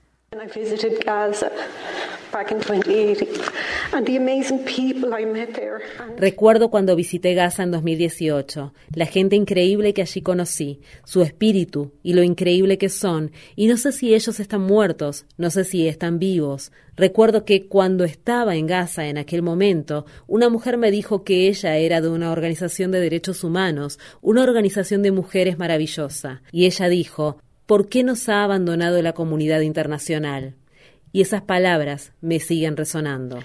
Recuerdo 6.17 6.69
cuando 6.69 6.97
visité 6.97 7.33
Gaza 7.33 7.63
en 7.63 7.71
2018, 7.71 8.73
la 8.93 9.05
gente 9.05 9.37
increíble 9.37 9.93
que 9.93 10.01
allí 10.01 10.21
conocí, 10.21 10.81
su 11.05 11.21
espíritu 11.21 11.93
y 12.03 12.11
lo 12.11 12.23
increíble 12.23 12.77
que 12.77 12.89
son, 12.89 13.31
y 13.55 13.67
no 13.67 13.77
sé 13.77 13.93
si 13.93 14.13
ellos 14.13 14.41
están 14.41 14.63
muertos, 14.63 15.25
no 15.37 15.49
sé 15.49 15.63
si 15.63 15.87
están 15.87 16.19
vivos. 16.19 16.73
Recuerdo 16.97 17.45
que 17.45 17.67
cuando 17.67 18.03
estaba 18.03 18.57
en 18.57 18.67
Gaza 18.67 19.07
en 19.07 19.17
aquel 19.17 19.43
momento, 19.43 20.05
una 20.27 20.49
mujer 20.49 20.77
me 20.77 20.91
dijo 20.91 21.23
que 21.23 21.47
ella 21.47 21.77
era 21.77 22.01
de 22.01 22.09
una 22.09 22.33
organización 22.33 22.91
de 22.91 22.99
derechos 22.99 23.45
humanos, 23.45 23.97
una 24.21 24.43
organización 24.43 25.03
de 25.03 25.11
mujeres 25.11 25.57
maravillosa, 25.57 26.41
y 26.51 26.65
ella 26.65 26.89
dijo, 26.89 27.37
¿por 27.67 27.89
qué 27.89 28.01
nos 28.01 28.29
ha 28.29 28.43
abandonado 28.43 28.99
la 29.03 29.13
comunidad 29.13 29.59
internacional? 29.59 30.55
Y 31.11 31.21
esas 31.21 31.41
palabras 31.41 32.13
me 32.21 32.39
siguen 32.39 32.75
resonando. 32.75 33.39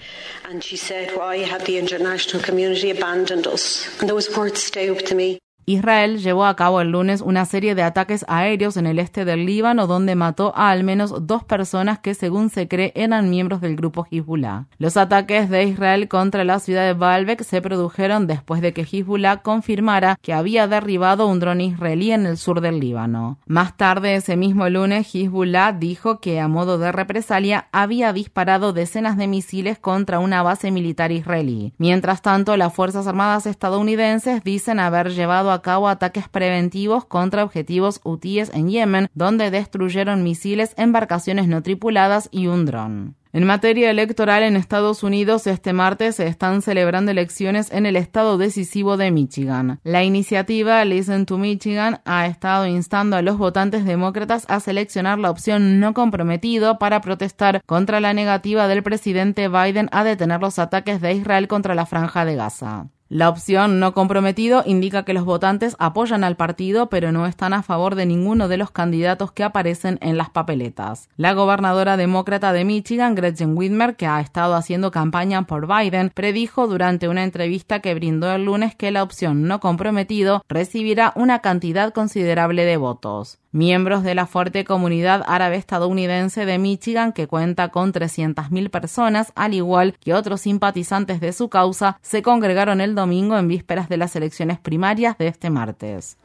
Israel 5.65 6.19
llevó 6.19 6.45
a 6.45 6.55
cabo 6.55 6.81
el 6.81 6.91
lunes 6.91 7.21
una 7.21 7.45
serie 7.45 7.75
de 7.75 7.83
ataques 7.83 8.25
aéreos 8.27 8.75
en 8.75 8.85
el 8.85 8.99
este 8.99 9.23
del 9.23 9.45
Líbano 9.45 9.87
donde 9.87 10.15
mató 10.15 10.53
a 10.55 10.69
al 10.69 10.83
menos 10.83 11.25
dos 11.25 11.43
personas 11.43 11.99
que 11.99 12.13
según 12.13 12.49
se 12.49 12.67
cree 12.67 12.91
eran 12.95 13.29
miembros 13.29 13.61
del 13.61 13.75
grupo 13.75 14.05
Hezbollah. 14.09 14.65
Los 14.77 14.97
ataques 14.97 15.49
de 15.49 15.63
Israel 15.63 16.07
contra 16.07 16.43
la 16.43 16.59
ciudad 16.59 16.85
de 16.85 16.93
Baalbek 16.93 17.43
se 17.43 17.61
produjeron 17.61 18.27
después 18.27 18.61
de 18.61 18.73
que 18.73 18.81
Hezbollah 18.89 19.37
confirmara 19.37 20.17
que 20.21 20.33
había 20.33 20.67
derribado 20.67 21.27
un 21.27 21.39
dron 21.39 21.61
israelí 21.61 22.11
en 22.11 22.25
el 22.25 22.37
sur 22.37 22.59
del 22.59 22.79
Líbano. 22.79 23.37
Más 23.45 23.77
tarde 23.77 24.15
ese 24.15 24.35
mismo 24.35 24.67
lunes 24.67 25.13
Hezbollah 25.13 25.71
dijo 25.71 26.19
que 26.19 26.41
a 26.41 26.47
modo 26.47 26.77
de 26.77 26.91
represalia 26.91 27.67
había 27.71 28.11
disparado 28.11 28.73
decenas 28.73 29.15
de 29.15 29.27
misiles 29.27 29.79
contra 29.79 30.19
una 30.19 30.43
base 30.43 30.71
militar 30.71 31.11
israelí. 31.11 31.73
Mientras 31.77 32.21
tanto, 32.21 32.57
las 32.57 32.73
Fuerzas 32.73 33.07
Armadas 33.07 33.45
estadounidenses 33.45 34.43
dicen 34.43 34.79
haber 34.79 35.11
llevado 35.11 35.52
cabo 35.61 35.87
ataques 35.87 36.27
preventivos 36.29 37.05
contra 37.05 37.43
objetivos 37.43 38.01
hutíes 38.03 38.51
en 38.53 38.69
Yemen, 38.69 39.09
donde 39.13 39.51
destruyeron 39.51 40.23
misiles, 40.23 40.73
embarcaciones 40.77 41.47
no 41.47 41.61
tripuladas 41.61 42.29
y 42.31 42.47
un 42.47 42.65
dron. 42.65 43.15
En 43.35 43.45
materia 43.45 43.89
electoral 43.89 44.43
en 44.43 44.55
Estados 44.55 45.01
Unidos, 45.01 45.47
este 45.47 45.73
martes 45.73 46.17
se 46.17 46.27
están 46.27 46.61
celebrando 46.61 47.09
elecciones 47.09 47.71
en 47.71 47.87
el 47.87 47.95
estado 47.95 48.37
decisivo 48.37 48.95
de 48.95 49.09
Michigan. 49.09 49.79
La 49.83 50.03
iniciativa 50.03 50.85
Listen 50.85 51.25
to 51.25 51.39
Michigan 51.39 51.99
ha 52.05 52.27
estado 52.27 52.67
instando 52.67 53.15
a 53.15 53.23
los 53.23 53.39
votantes 53.39 53.85
demócratas 53.85 54.45
a 54.49 54.59
seleccionar 54.59 55.17
la 55.17 55.31
opción 55.31 55.79
no 55.79 55.95
comprometido 55.95 56.77
para 56.77 57.01
protestar 57.01 57.63
contra 57.65 57.99
la 57.99 58.13
negativa 58.13 58.67
del 58.67 58.83
presidente 58.83 59.47
Biden 59.47 59.89
a 59.91 60.03
detener 60.03 60.39
los 60.39 60.59
ataques 60.59 61.01
de 61.01 61.13
Israel 61.13 61.47
contra 61.47 61.73
la 61.73 61.87
franja 61.87 62.25
de 62.25 62.35
Gaza. 62.35 62.85
La 63.13 63.29
opción 63.29 63.79
no 63.79 63.93
comprometido 63.93 64.63
indica 64.65 65.05
que 65.05 65.13
los 65.13 65.23
votantes 65.23 65.75
apoyan 65.77 66.23
al 66.23 66.35
partido 66.35 66.89
pero 66.89 67.11
no 67.11 67.27
están 67.27 67.53
a 67.53 67.61
favor 67.61 67.93
de 67.93 68.07
ninguno 68.07 68.47
de 68.47 68.57
los 68.57 68.71
candidatos 68.71 69.31
que 69.31 69.43
aparecen 69.43 69.99
en 70.01 70.17
las 70.17 70.31
papeletas. 70.31 71.09
La 71.15 71.33
gobernadora 71.33 71.95
demócrata 71.95 72.53
de 72.53 72.65
Michigan, 72.65 73.13
Gretchen 73.13 73.55
Whitmer, 73.55 73.95
que 73.97 74.07
ha 74.07 74.19
estado 74.19 74.55
haciendo 74.55 74.89
campaña 74.89 75.43
por 75.43 75.67
Biden, 75.67 76.09
predijo 76.09 76.65
durante 76.65 77.07
una 77.07 77.23
entrevista 77.23 77.81
que 77.81 77.93
brindó 77.93 78.31
el 78.33 78.45
lunes 78.45 78.73
que 78.73 78.89
la 78.89 79.03
opción 79.03 79.43
no 79.43 79.59
comprometido 79.59 80.43
recibirá 80.49 81.13
una 81.15 81.37
cantidad 81.37 81.93
considerable 81.93 82.65
de 82.65 82.77
votos 82.77 83.37
miembros 83.53 84.03
de 84.03 84.15
la 84.15 84.25
fuerte 84.25 84.65
comunidad 84.65 85.23
árabe 85.25 85.55
estadounidense 85.55 86.45
de 86.45 86.57
Michigan 86.57 87.13
que 87.13 87.27
cuenta 87.27 87.69
con 87.69 87.93
300.000 87.93 88.69
personas, 88.69 89.31
al 89.35 89.53
igual 89.53 89.95
que 90.03 90.13
otros 90.13 90.41
simpatizantes 90.41 91.21
de 91.21 91.31
su 91.31 91.49
causa, 91.49 91.99
se 92.01 92.21
congregaron 92.21 92.81
el 92.81 92.95
domingo 92.95 93.37
en 93.37 93.47
vísperas 93.47 93.87
de 93.87 93.97
las 93.97 94.15
elecciones 94.15 94.59
primarias 94.59 95.17
de 95.17 95.27
este 95.27 95.49
martes. 95.49 96.17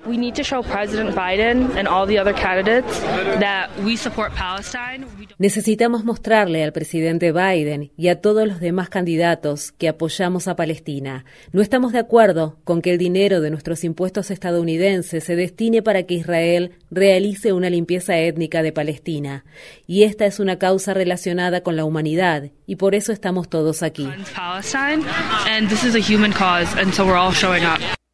Necesitamos 5.38 6.04
mostrarle 6.04 6.64
al 6.64 6.72
presidente 6.72 7.32
Biden 7.32 7.92
y 7.96 8.08
a 8.08 8.20
todos 8.20 8.48
los 8.48 8.58
demás 8.58 8.88
candidatos 8.88 9.72
que 9.72 9.88
apoyamos 9.88 10.48
a 10.48 10.56
Palestina. 10.56 11.26
No 11.52 11.60
estamos 11.60 11.92
de 11.92 11.98
acuerdo 11.98 12.56
con 12.64 12.80
que 12.80 12.90
el 12.90 12.98
dinero 12.98 13.40
de 13.42 13.50
nuestros 13.50 13.84
impuestos 13.84 14.30
estadounidenses 14.30 15.24
se 15.24 15.36
destine 15.36 15.82
para 15.82 16.04
que 16.04 16.14
Israel 16.14 16.72
realice 16.90 17.17
una 17.52 17.70
limpieza 17.70 18.16
étnica 18.18 18.62
de 18.62 18.72
Palestina. 18.72 19.44
Y 19.86 20.04
esta 20.04 20.26
es 20.26 20.40
una 20.40 20.58
causa 20.58 20.94
relacionada 20.94 21.62
con 21.62 21.76
la 21.76 21.84
humanidad, 21.84 22.50
y 22.66 22.76
por 22.76 22.94
eso 22.94 23.12
estamos 23.12 23.48
todos 23.48 23.82
aquí. 23.82 24.08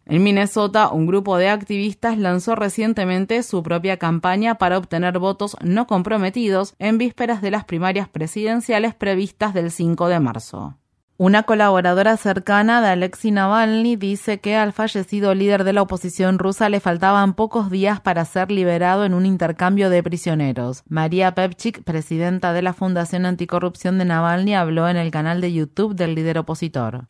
En 0.07 0.23
Minnesota, 0.23 0.91
un 0.91 1.07
grupo 1.07 1.39
de 1.39 1.49
activistas 1.49 2.19
lanzó 2.19 2.55
recientemente 2.55 3.43
su 3.43 3.63
propia 3.63 3.97
campaña 3.97 4.57
para 4.57 4.77
obtener 4.77 5.19
votos 5.19 5.57
no 5.63 5.87
comprometidos 5.87 6.75
en 6.79 6.99
vísperas 6.99 7.41
de 7.41 7.51
las 7.51 7.65
primarias 7.65 8.09
presidenciales 8.09 8.95
previstas 8.95 9.55
del 9.55 9.71
5 9.71 10.09
de 10.09 10.21
marzo. 10.21 10.77
Una 11.17 11.45
colaboradora 11.45 12.17
cercana 12.17 12.81
de 12.81 12.89
Alexei 12.89 13.31
Navalny 13.31 13.95
dice 13.95 14.41
que 14.41 14.57
al 14.57 14.73
fallecido 14.73 15.33
líder 15.33 15.63
de 15.63 15.73
la 15.73 15.83
oposición 15.83 16.41
rusa 16.41 16.69
le 16.69 16.81
faltaban 16.81 17.35
pocos 17.35 17.71
días 17.71 18.01
para 18.01 18.25
ser 18.25 18.51
liberado 18.51 19.05
en 19.05 19.15
un 19.15 19.25
intercambio 19.25 19.91
de 19.91 20.03
prisioneros. 20.03 20.83
María 20.89 21.33
Pepchik, 21.33 21.85
presidenta 21.85 22.53
de 22.53 22.63
la 22.63 22.73
Fundación 22.73 23.27
Anticorrupción 23.27 23.97
de 23.99 24.07
Navalny, 24.07 24.57
habló 24.57 24.89
en 24.89 24.97
el 24.97 25.13
canal 25.13 25.41
de 25.41 25.53
YouTube 25.53 25.95
del 25.95 26.17
líder 26.17 26.39
opositor. 26.39 27.05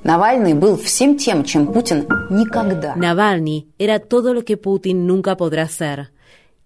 Navalny 2.97 3.69
era 3.79 4.01
todo 4.01 4.35
lo 4.35 4.45
que 4.45 4.59
Putin 4.59 5.07
nunca 5.07 5.39
podrá 5.39 5.67
ser. 5.67 6.13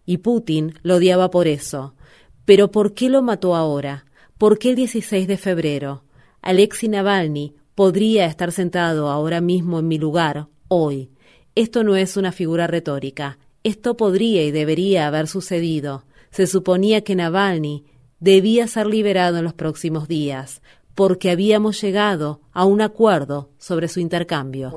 Y 0.05 0.19
Putin 0.19 0.75
lo 0.83 0.97
odiaba 0.97 1.31
por 1.31 1.47
eso. 1.47 1.95
Pero 2.45 2.73
¿por 2.73 2.95
qué 2.95 3.09
lo 3.09 3.23
mató 3.23 3.55
ahora? 3.55 4.07
¿Por 4.39 4.59
qué 4.59 4.71
el 4.71 4.75
16 4.75 5.29
de 5.29 5.37
febrero? 5.37 6.03
Alexei 6.43 6.89
Navalny 6.89 7.55
podría 7.75 8.27
estar 8.27 8.53
sentado 8.53 9.09
ahora 9.11 9.41
mismo 9.41 9.79
en 9.79 9.89
mi 9.89 9.99
lugar, 9.99 10.49
hoy. 10.69 11.11
Esto 11.55 11.85
no 11.85 11.97
es 11.97 12.17
una 12.17 12.33
figura 12.33 12.67
retórica. 12.67 13.39
Esto 13.65 13.97
podría 13.97 14.45
y 14.45 14.51
debería 14.51 15.07
haber 15.07 15.27
sucedido. 15.29 16.05
Se 16.31 16.47
suponía 16.47 17.03
que 17.03 17.17
Navalny 17.17 17.85
debía 18.21 18.67
ser 18.67 18.87
liberado 18.87 19.39
en 19.39 19.45
los 19.45 19.55
próximos 19.55 20.09
días, 20.09 20.63
porque 20.95 21.31
habíamos 21.31 21.81
llegado 21.81 22.41
a 22.53 22.65
un 22.65 22.81
acuerdo 22.81 23.51
sobre 23.59 23.89
su 23.89 24.01
intercambio. 24.01 24.75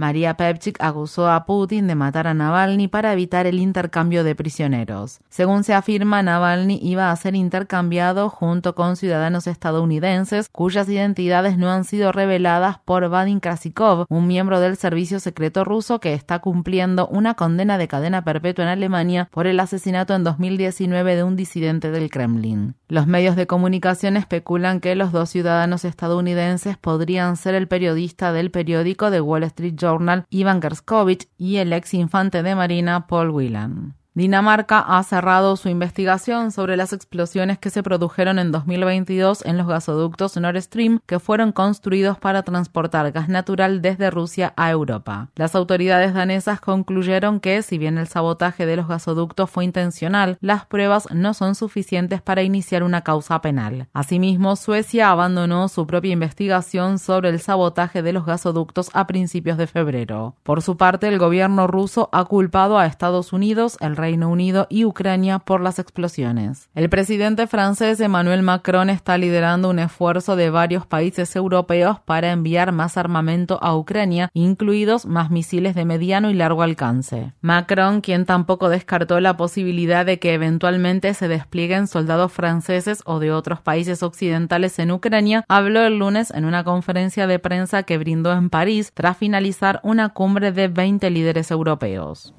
María 0.00 0.32
Pepchik 0.32 0.78
acusó 0.80 1.28
a 1.28 1.44
Putin 1.44 1.86
de 1.86 1.94
matar 1.94 2.26
a 2.26 2.32
Navalny 2.32 2.88
para 2.88 3.12
evitar 3.12 3.46
el 3.46 3.58
intercambio 3.58 4.24
de 4.24 4.34
prisioneros. 4.34 5.20
Según 5.28 5.62
se 5.62 5.74
afirma, 5.74 6.22
Navalny 6.22 6.80
iba 6.82 7.10
a 7.10 7.16
ser 7.16 7.34
intercambiado 7.34 8.30
junto 8.30 8.74
con 8.74 8.96
ciudadanos 8.96 9.46
estadounidenses 9.46 10.48
cuyas 10.50 10.88
identidades 10.88 11.58
no 11.58 11.70
han 11.70 11.84
sido 11.84 12.12
reveladas 12.12 12.78
por 12.78 13.10
Vadim 13.10 13.40
Krasikov, 13.40 14.06
un 14.08 14.26
miembro 14.26 14.58
del 14.58 14.78
servicio 14.78 15.20
secreto 15.20 15.64
ruso 15.64 16.00
que 16.00 16.14
está 16.14 16.38
cumpliendo 16.38 17.06
una 17.08 17.34
condena 17.34 17.76
de 17.76 17.86
cadena 17.86 18.24
perpetua 18.24 18.64
en 18.64 18.70
Alemania 18.70 19.28
por 19.30 19.46
el 19.46 19.60
asesinato 19.60 20.14
en 20.14 20.24
2019 20.24 21.14
de 21.14 21.24
un 21.24 21.36
disidente 21.36 21.90
del 21.90 22.08
Kremlin. 22.08 22.74
Los 22.88 23.06
medios 23.06 23.36
de 23.36 23.46
comunicación 23.46 24.16
especulan 24.16 24.80
que 24.80 24.94
los 24.94 25.12
dos 25.12 25.28
ciudadanos 25.28 25.84
estadounidenses 25.84 26.78
podrían 26.78 27.36
ser 27.36 27.54
el 27.54 27.68
periodista 27.68 28.32
del 28.32 28.50
periódico 28.50 29.10
The 29.10 29.20
Wall 29.20 29.42
Street 29.42 29.74
Journal 29.76 29.89
Ivan 30.30 30.60
Gerskovich 30.62 31.28
y 31.36 31.56
el 31.56 31.72
ex 31.72 31.94
infante 31.94 32.42
de 32.42 32.54
Marina 32.54 33.06
Paul 33.06 33.30
Whelan. 33.30 33.99
Dinamarca 34.20 34.80
ha 34.80 35.02
cerrado 35.02 35.56
su 35.56 35.70
investigación 35.70 36.52
sobre 36.52 36.76
las 36.76 36.92
explosiones 36.92 37.58
que 37.58 37.70
se 37.70 37.82
produjeron 37.82 38.38
en 38.38 38.52
2022 38.52 39.46
en 39.46 39.56
los 39.56 39.66
gasoductos 39.66 40.36
Nord 40.36 40.60
Stream 40.60 41.00
que 41.06 41.18
fueron 41.18 41.52
construidos 41.52 42.18
para 42.18 42.42
transportar 42.42 43.12
gas 43.12 43.30
natural 43.30 43.80
desde 43.80 44.10
Rusia 44.10 44.52
a 44.58 44.70
Europa. 44.70 45.30
Las 45.36 45.54
autoridades 45.54 46.12
danesas 46.12 46.60
concluyeron 46.60 47.40
que, 47.40 47.62
si 47.62 47.78
bien 47.78 47.96
el 47.96 48.08
sabotaje 48.08 48.66
de 48.66 48.76
los 48.76 48.88
gasoductos 48.88 49.48
fue 49.48 49.64
intencional, 49.64 50.36
las 50.42 50.66
pruebas 50.66 51.08
no 51.14 51.32
son 51.32 51.54
suficientes 51.54 52.20
para 52.20 52.42
iniciar 52.42 52.82
una 52.82 53.00
causa 53.00 53.40
penal. 53.40 53.88
Asimismo, 53.94 54.54
Suecia 54.56 55.08
abandonó 55.08 55.68
su 55.68 55.86
propia 55.86 56.12
investigación 56.12 56.98
sobre 56.98 57.30
el 57.30 57.40
sabotaje 57.40 58.02
de 58.02 58.12
los 58.12 58.26
gasoductos 58.26 58.90
a 58.92 59.06
principios 59.06 59.56
de 59.56 59.66
febrero. 59.66 60.34
Por 60.42 60.60
su 60.60 60.76
parte, 60.76 61.08
el 61.08 61.18
gobierno 61.18 61.66
ruso 61.66 62.10
ha 62.12 62.26
culpado 62.26 62.78
a 62.78 62.84
Estados 62.84 63.32
Unidos, 63.32 63.78
el 63.80 63.96
Reino 63.96 64.09
Unido 64.18 64.66
y 64.68 64.84
Ucrania 64.84 65.38
por 65.38 65.60
las 65.60 65.78
explosiones. 65.78 66.68
El 66.74 66.88
presidente 66.88 67.46
francés 67.46 68.00
Emmanuel 68.00 68.42
Macron 68.42 68.90
está 68.90 69.16
liderando 69.16 69.70
un 69.70 69.78
esfuerzo 69.78 70.36
de 70.36 70.50
varios 70.50 70.86
países 70.86 71.34
europeos 71.36 71.98
para 72.04 72.32
enviar 72.32 72.72
más 72.72 72.96
armamento 72.96 73.58
a 73.62 73.76
Ucrania, 73.76 74.30
incluidos 74.34 75.06
más 75.06 75.30
misiles 75.30 75.74
de 75.74 75.84
mediano 75.84 76.30
y 76.30 76.34
largo 76.34 76.62
alcance. 76.62 77.32
Macron, 77.40 78.00
quien 78.00 78.26
tampoco 78.26 78.68
descartó 78.68 79.20
la 79.20 79.36
posibilidad 79.36 80.04
de 80.04 80.18
que 80.18 80.34
eventualmente 80.34 81.14
se 81.14 81.28
desplieguen 81.28 81.86
soldados 81.86 82.32
franceses 82.32 83.02
o 83.06 83.18
de 83.18 83.32
otros 83.32 83.60
países 83.60 84.02
occidentales 84.02 84.78
en 84.78 84.90
Ucrania, 84.90 85.44
habló 85.48 85.82
el 85.82 85.98
lunes 85.98 86.30
en 86.30 86.44
una 86.44 86.64
conferencia 86.64 87.26
de 87.26 87.38
prensa 87.38 87.82
que 87.82 87.98
brindó 87.98 88.32
en 88.32 88.50
París 88.50 88.92
tras 88.94 89.16
finalizar 89.16 89.80
una 89.82 90.10
cumbre 90.10 90.52
de 90.52 90.68
20 90.68 91.10
líderes 91.10 91.50
europeos. 91.50 92.34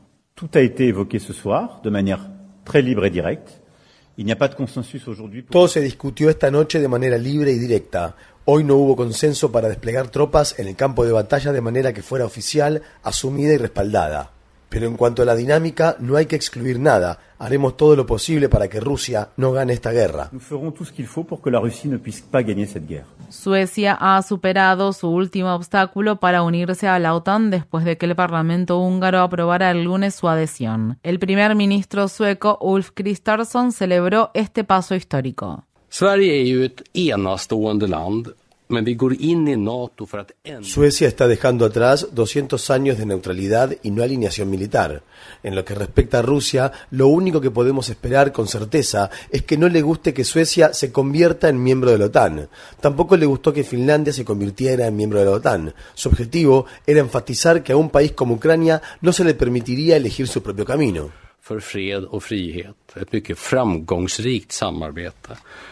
Todo 5.50 5.68
se 5.68 5.82
discutió 5.82 6.30
esta 6.30 6.52
noche 6.52 6.80
de 6.80 6.88
manera 6.88 7.18
libre 7.18 7.52
y 7.52 7.60
directa. 7.60 8.16
Hoy 8.46 8.64
no 8.64 8.76
hubo 8.76 8.96
consenso 8.96 9.52
para 9.52 9.70
desplegar 9.70 10.10
tropas 10.10 10.60
en 10.60 10.68
el 10.68 10.76
campo 10.76 11.06
de 11.06 11.12
batalla 11.12 11.52
de 11.52 11.62
manera 11.62 11.94
que 11.94 12.02
fuera 12.02 12.26
oficial, 12.26 12.82
asumida 13.04 13.54
y 13.54 13.58
respaldada. 13.58 14.32
Pero 14.72 14.88
en 14.88 14.96
cuanto 14.96 15.22
a 15.22 15.26
la 15.26 15.36
dinámica, 15.36 15.98
no 16.00 16.16
hay 16.16 16.28
que 16.28 16.38
excluir 16.38 16.80
nada. 16.80 17.20
Haremos 17.40 17.76
todo 17.76 17.94
lo 17.98 18.06
posible 18.06 18.48
para 18.48 18.70
que 18.70 18.80
Rusia 18.80 19.28
no 19.36 19.52
gane 19.52 19.74
esta 19.74 19.92
guerra. 19.92 20.30
Suecia 23.28 23.98
ha 24.00 24.22
superado 24.22 24.94
su 24.94 25.10
último 25.10 25.54
obstáculo 25.54 26.22
para 26.22 26.42
unirse 26.42 26.88
a 26.88 27.00
la 27.00 27.14
OTAN 27.14 27.50
después 27.50 27.84
de 27.84 27.98
que 27.98 28.06
el 28.06 28.16
Parlamento 28.16 28.80
húngaro 28.80 29.20
aprobara 29.20 29.72
el 29.72 29.84
lunes 29.84 30.16
su 30.16 30.30
adhesión. 30.30 31.00
El 31.04 31.20
primer 31.20 31.54
ministro 31.56 32.08
sueco 32.08 32.58
Ulf 32.62 32.92
Kristersson 32.94 33.74
celebró 33.74 34.32
este 34.34 34.64
paso 34.64 34.96
histórico. 34.96 35.66
Suecia 40.64 41.08
está 41.08 41.28
dejando 41.28 41.66
atrás 41.66 42.08
200 42.14 42.70
años 42.70 42.98
de 42.98 43.06
neutralidad 43.06 43.76
y 43.84 43.92
no 43.92 44.04
alineación 44.04 44.50
militar. 44.50 45.04
En 45.44 45.56
lo 45.56 45.66
que 45.66 45.76
respecta 45.76 46.20
a 46.20 46.22
Rusia, 46.22 46.72
lo 46.90 47.08
único 47.08 47.42
que 47.42 47.52
podemos 47.52 47.90
esperar 47.90 48.32
con 48.32 48.48
certeza 48.48 49.10
es 49.30 49.44
que 49.44 49.58
no 49.58 49.70
le 49.70 49.82
guste 49.82 50.14
que 50.14 50.24
Suecia 50.24 50.74
se 50.74 50.92
convierta 50.92 51.50
en 51.50 51.62
miembro 51.62 51.92
de 51.92 51.98
la 51.98 52.06
OTAN. 52.06 52.50
Tampoco 52.80 53.18
le 53.18 53.26
gustó 53.26 53.54
que 53.54 53.64
Finlandia 53.64 54.14
se 54.14 54.26
convirtiera 54.26 54.88
en 54.88 54.96
miembro 54.96 55.20
de 55.20 55.26
la 55.26 55.32
OTAN. 55.32 55.74
Su 55.94 56.10
objetivo 56.10 56.66
era 56.88 57.00
enfatizar 57.00 57.64
que 57.64 57.74
a 57.74 57.78
un 57.78 57.90
país 57.90 58.14
como 58.14 58.36
Ucrania 58.36 58.82
no 59.02 59.14
se 59.14 59.24
le 59.24 59.34
permitiría 59.34 59.98
elegir 59.98 60.28
su 60.28 60.42
propio 60.42 60.66
camino. 60.66 61.12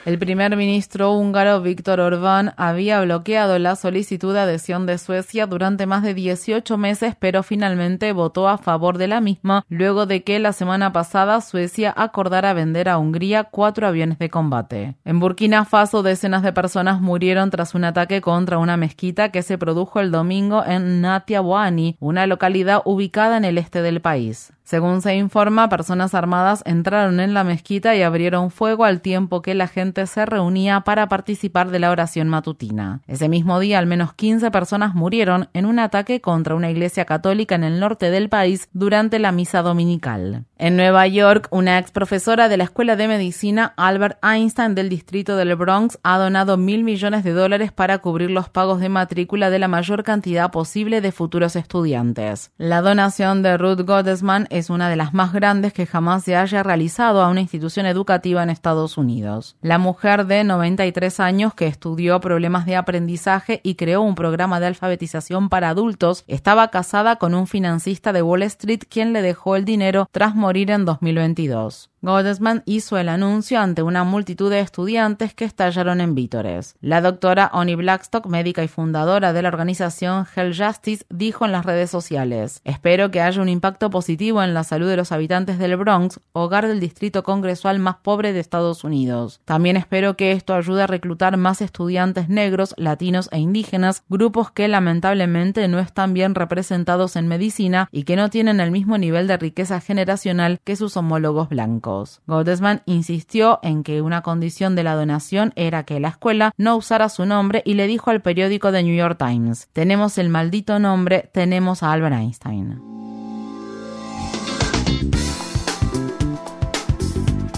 El 0.05 0.17
primer 0.17 0.55
ministro 0.55 1.11
húngaro 1.13 1.61
Víctor 1.61 1.99
Orbán 1.99 2.53
había 2.55 3.01
bloqueado 3.01 3.59
la 3.59 3.75
solicitud 3.75 4.33
de 4.33 4.39
adhesión 4.39 4.85
de 4.85 4.97
Suecia 4.97 5.45
durante 5.45 5.85
más 5.85 6.03
de 6.03 6.13
18 6.13 6.77
meses, 6.77 7.15
pero 7.19 7.43
finalmente 7.43 8.13
votó 8.13 8.47
a 8.47 8.57
favor 8.57 8.97
de 8.97 9.07
la 9.07 9.21
misma 9.21 9.65
luego 9.69 10.05
de 10.05 10.23
que 10.23 10.39
la 10.39 10.53
semana 10.53 10.93
pasada 10.93 11.41
Suecia 11.41 11.93
acordara 11.95 12.53
vender 12.53 12.89
a 12.89 12.97
Hungría 12.97 13.43
cuatro 13.43 13.87
aviones 13.87 14.19
de 14.19 14.29
combate. 14.29 14.95
En 15.03 15.19
Burkina 15.19 15.65
Faso, 15.65 16.03
decenas 16.03 16.43
de 16.43 16.53
personas 16.53 17.01
murieron 17.01 17.49
tras 17.49 17.75
un 17.75 17.83
ataque 17.83 18.21
contra 18.21 18.57
una 18.57 18.77
mezquita 18.77 19.29
que 19.29 19.43
se 19.43 19.57
produjo 19.57 19.99
el 19.99 20.11
domingo 20.11 20.63
en 20.65 21.01
Natiabuani, 21.01 21.97
una 21.99 22.27
localidad 22.27 22.81
ubicada 22.85 23.37
en 23.37 23.45
el 23.45 23.57
este 23.57 23.81
del 23.81 24.01
país. 24.01 24.53
Según 24.69 25.01
se 25.01 25.15
informa, 25.15 25.67
personas 25.67 26.13
armadas 26.13 26.61
entraron 26.63 27.08
en 27.17 27.33
la 27.33 27.43
mezquita 27.43 27.95
y 27.95 28.01
abrieron 28.01 28.51
fuego 28.51 28.85
al 28.85 29.01
tiempo 29.01 29.41
que 29.41 29.55
la 29.55 29.67
gente 29.67 30.05
se 30.05 30.25
reunía 30.25 30.81
para 30.81 31.07
participar 31.07 31.71
de 31.71 31.79
la 31.79 31.91
oración 31.91 32.27
matutina. 32.27 33.01
Ese 33.07 33.29
mismo 33.29 33.59
día, 33.59 33.79
al 33.79 33.87
menos 33.87 34.13
15 34.13 34.51
personas 34.51 34.93
murieron 34.95 35.49
en 35.53 35.65
un 35.65 35.79
ataque 35.79 36.21
contra 36.21 36.55
una 36.55 36.69
iglesia 36.69 37.05
católica 37.05 37.55
en 37.55 37.63
el 37.63 37.79
norte 37.79 38.11
del 38.11 38.29
país 38.29 38.69
durante 38.73 39.17
la 39.17 39.31
misa 39.31 39.61
dominical. 39.61 40.45
En 40.61 40.75
Nueva 40.75 41.07
York, 41.07 41.47
una 41.51 41.79
ex 41.79 41.89
profesora 41.89 42.49
de 42.49 42.57
la 42.57 42.65
Escuela 42.65 42.97
de 42.97 43.07
Medicina 43.07 43.73
Albert 43.77 44.17
Einstein 44.21 44.75
del 44.75 44.89
distrito 44.89 45.37
del 45.37 45.55
Bronx 45.55 45.97
ha 46.03 46.17
donado 46.17 46.57
mil 46.57 46.83
millones 46.83 47.23
de 47.23 47.31
dólares 47.31 47.71
para 47.71 47.99
cubrir 47.99 48.29
los 48.29 48.49
pagos 48.49 48.81
de 48.81 48.89
matrícula 48.89 49.51
de 49.51 49.57
la 49.57 49.69
mayor 49.69 50.03
cantidad 50.03 50.51
posible 50.51 50.99
de 50.99 51.13
futuros 51.13 51.55
estudiantes. 51.55 52.51
La 52.57 52.81
donación 52.81 53.41
de 53.41 53.57
Ruth 53.57 53.83
Gottesman 53.87 54.47
es 54.49 54.69
una 54.69 54.89
de 54.89 54.97
las 54.97 55.13
más 55.13 55.31
grandes 55.31 55.71
que 55.71 55.85
jamás 55.85 56.25
se 56.25 56.35
haya 56.35 56.61
realizado 56.61 57.21
a 57.21 57.29
una 57.29 57.39
institución 57.39 57.85
educativa 57.85 58.43
en 58.43 58.49
Estados 58.49 58.97
Unidos. 58.97 59.55
La 59.61 59.77
mujer 59.77 60.25
de 60.25 60.43
93 60.43 61.21
años 61.21 61.53
que 61.53 61.67
estudió 61.67 62.19
problemas 62.19 62.65
de 62.65 62.75
aprendizaje 62.75 63.61
y 63.63 63.75
creó 63.75 64.01
un 64.01 64.15
programa 64.15 64.59
de 64.59 64.67
alfabetización 64.67 65.47
para 65.47 65.69
adultos 65.69 66.25
estaba 66.27 66.67
casada 66.69 67.15
con 67.15 67.33
un 67.33 67.47
financista 67.47 68.11
de 68.11 68.21
Wall 68.21 68.43
Street 68.43 68.81
quien 68.89 69.13
le 69.13 69.21
dejó 69.21 69.55
el 69.55 69.63
dinero 69.63 70.09
tras 70.11 70.35
morir 70.35 70.48
en 70.57 70.85
2022. 70.85 71.89
Gottesman 72.01 72.63
hizo 72.65 72.97
el 72.97 73.09
anuncio 73.09 73.59
ante 73.59 73.83
una 73.83 74.05
multitud 74.05 74.49
de 74.49 74.61
estudiantes 74.61 75.33
que 75.33 75.43
estallaron 75.43 75.99
en 75.99 76.15
vítores. 76.15 76.75
La 76.79 77.01
doctora 77.01 77.51
Oni 77.53 77.75
Blackstock, 77.75 78.25
médica 78.27 78.63
y 78.63 78.69
fundadora 78.69 79.33
de 79.33 79.41
la 79.41 79.49
organización 79.49 80.25
Health 80.33 80.55
Justice, 80.57 81.05
dijo 81.09 81.43
en 81.43 81.51
las 81.51 81.65
redes 81.65 81.89
sociales: 81.89 82.61
Espero 82.63 83.11
que 83.11 83.19
haya 83.19 83.41
un 83.41 83.49
impacto 83.49 83.89
positivo 83.89 84.41
en 84.41 84.53
la 84.53 84.63
salud 84.63 84.87
de 84.87 84.95
los 84.95 85.11
habitantes 85.11 85.59
del 85.59 85.75
Bronx, 85.75 86.21
hogar 86.31 86.67
del 86.67 86.79
distrito 86.79 87.23
congresual 87.23 87.79
más 87.79 87.97
pobre 87.97 88.31
de 88.31 88.39
Estados 88.39 88.85
Unidos. 88.85 89.41
También 89.43 89.75
espero 89.75 90.15
que 90.15 90.31
esto 90.31 90.53
ayude 90.53 90.83
a 90.83 90.87
reclutar 90.87 91.35
más 91.35 91.61
estudiantes 91.61 92.29
negros, 92.29 92.75
latinos 92.77 93.27
e 93.33 93.39
indígenas, 93.39 94.03
grupos 94.07 94.51
que 94.51 94.69
lamentablemente 94.69 95.67
no 95.67 95.79
están 95.79 96.13
bien 96.13 96.33
representados 96.33 97.17
en 97.17 97.27
medicina 97.27 97.89
y 97.91 98.03
que 98.03 98.15
no 98.15 98.29
tienen 98.29 98.61
el 98.61 98.71
mismo 98.71 98.97
nivel 98.97 99.27
de 99.27 99.35
riqueza 99.35 99.81
generacional 99.81 100.61
que 100.63 100.77
sus 100.77 100.95
homólogos 100.95 101.49
blancos. 101.49 101.88
Gottesman 102.27 102.81
insistió 102.85 103.59
en 103.63 103.83
que 103.83 104.01
una 104.01 104.21
condición 104.21 104.75
de 104.75 104.83
la 104.83 104.95
donación 104.95 105.53
era 105.55 105.83
que 105.83 105.99
la 105.99 106.09
escuela 106.09 106.53
no 106.57 106.75
usara 106.75 107.09
su 107.09 107.25
nombre 107.25 107.63
y 107.65 107.73
le 107.73 107.87
dijo 107.87 108.11
al 108.11 108.21
periódico 108.21 108.71
The 108.71 108.83
New 108.83 108.95
York 108.95 109.17
Times, 109.17 109.67
tenemos 109.73 110.17
el 110.17 110.29
maldito 110.29 110.79
nombre, 110.79 111.29
tenemos 111.33 111.83
a 111.83 111.91
Albert 111.91 112.15
Einstein. 112.15 112.81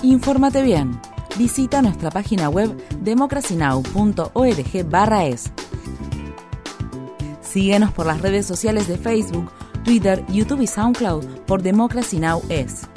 Infórmate 0.04 0.64
bien. 0.64 1.00
Visita 1.38 1.82
nuestra 1.82 2.10
página 2.10 2.50
web 2.50 2.76
democracynow.org/es. 3.02 5.52
Síguenos 7.42 7.92
por 7.92 8.06
las 8.06 8.22
redes 8.22 8.46
sociales 8.46 8.88
de 8.88 8.98
Facebook, 8.98 9.52
Twitter, 9.84 10.24
YouTube 10.30 10.62
y 10.62 10.68
SoundCloud 10.68 11.26
por 11.46 11.62
Democracy 11.62 12.20
Now! 12.20 12.42
es. 12.50 12.91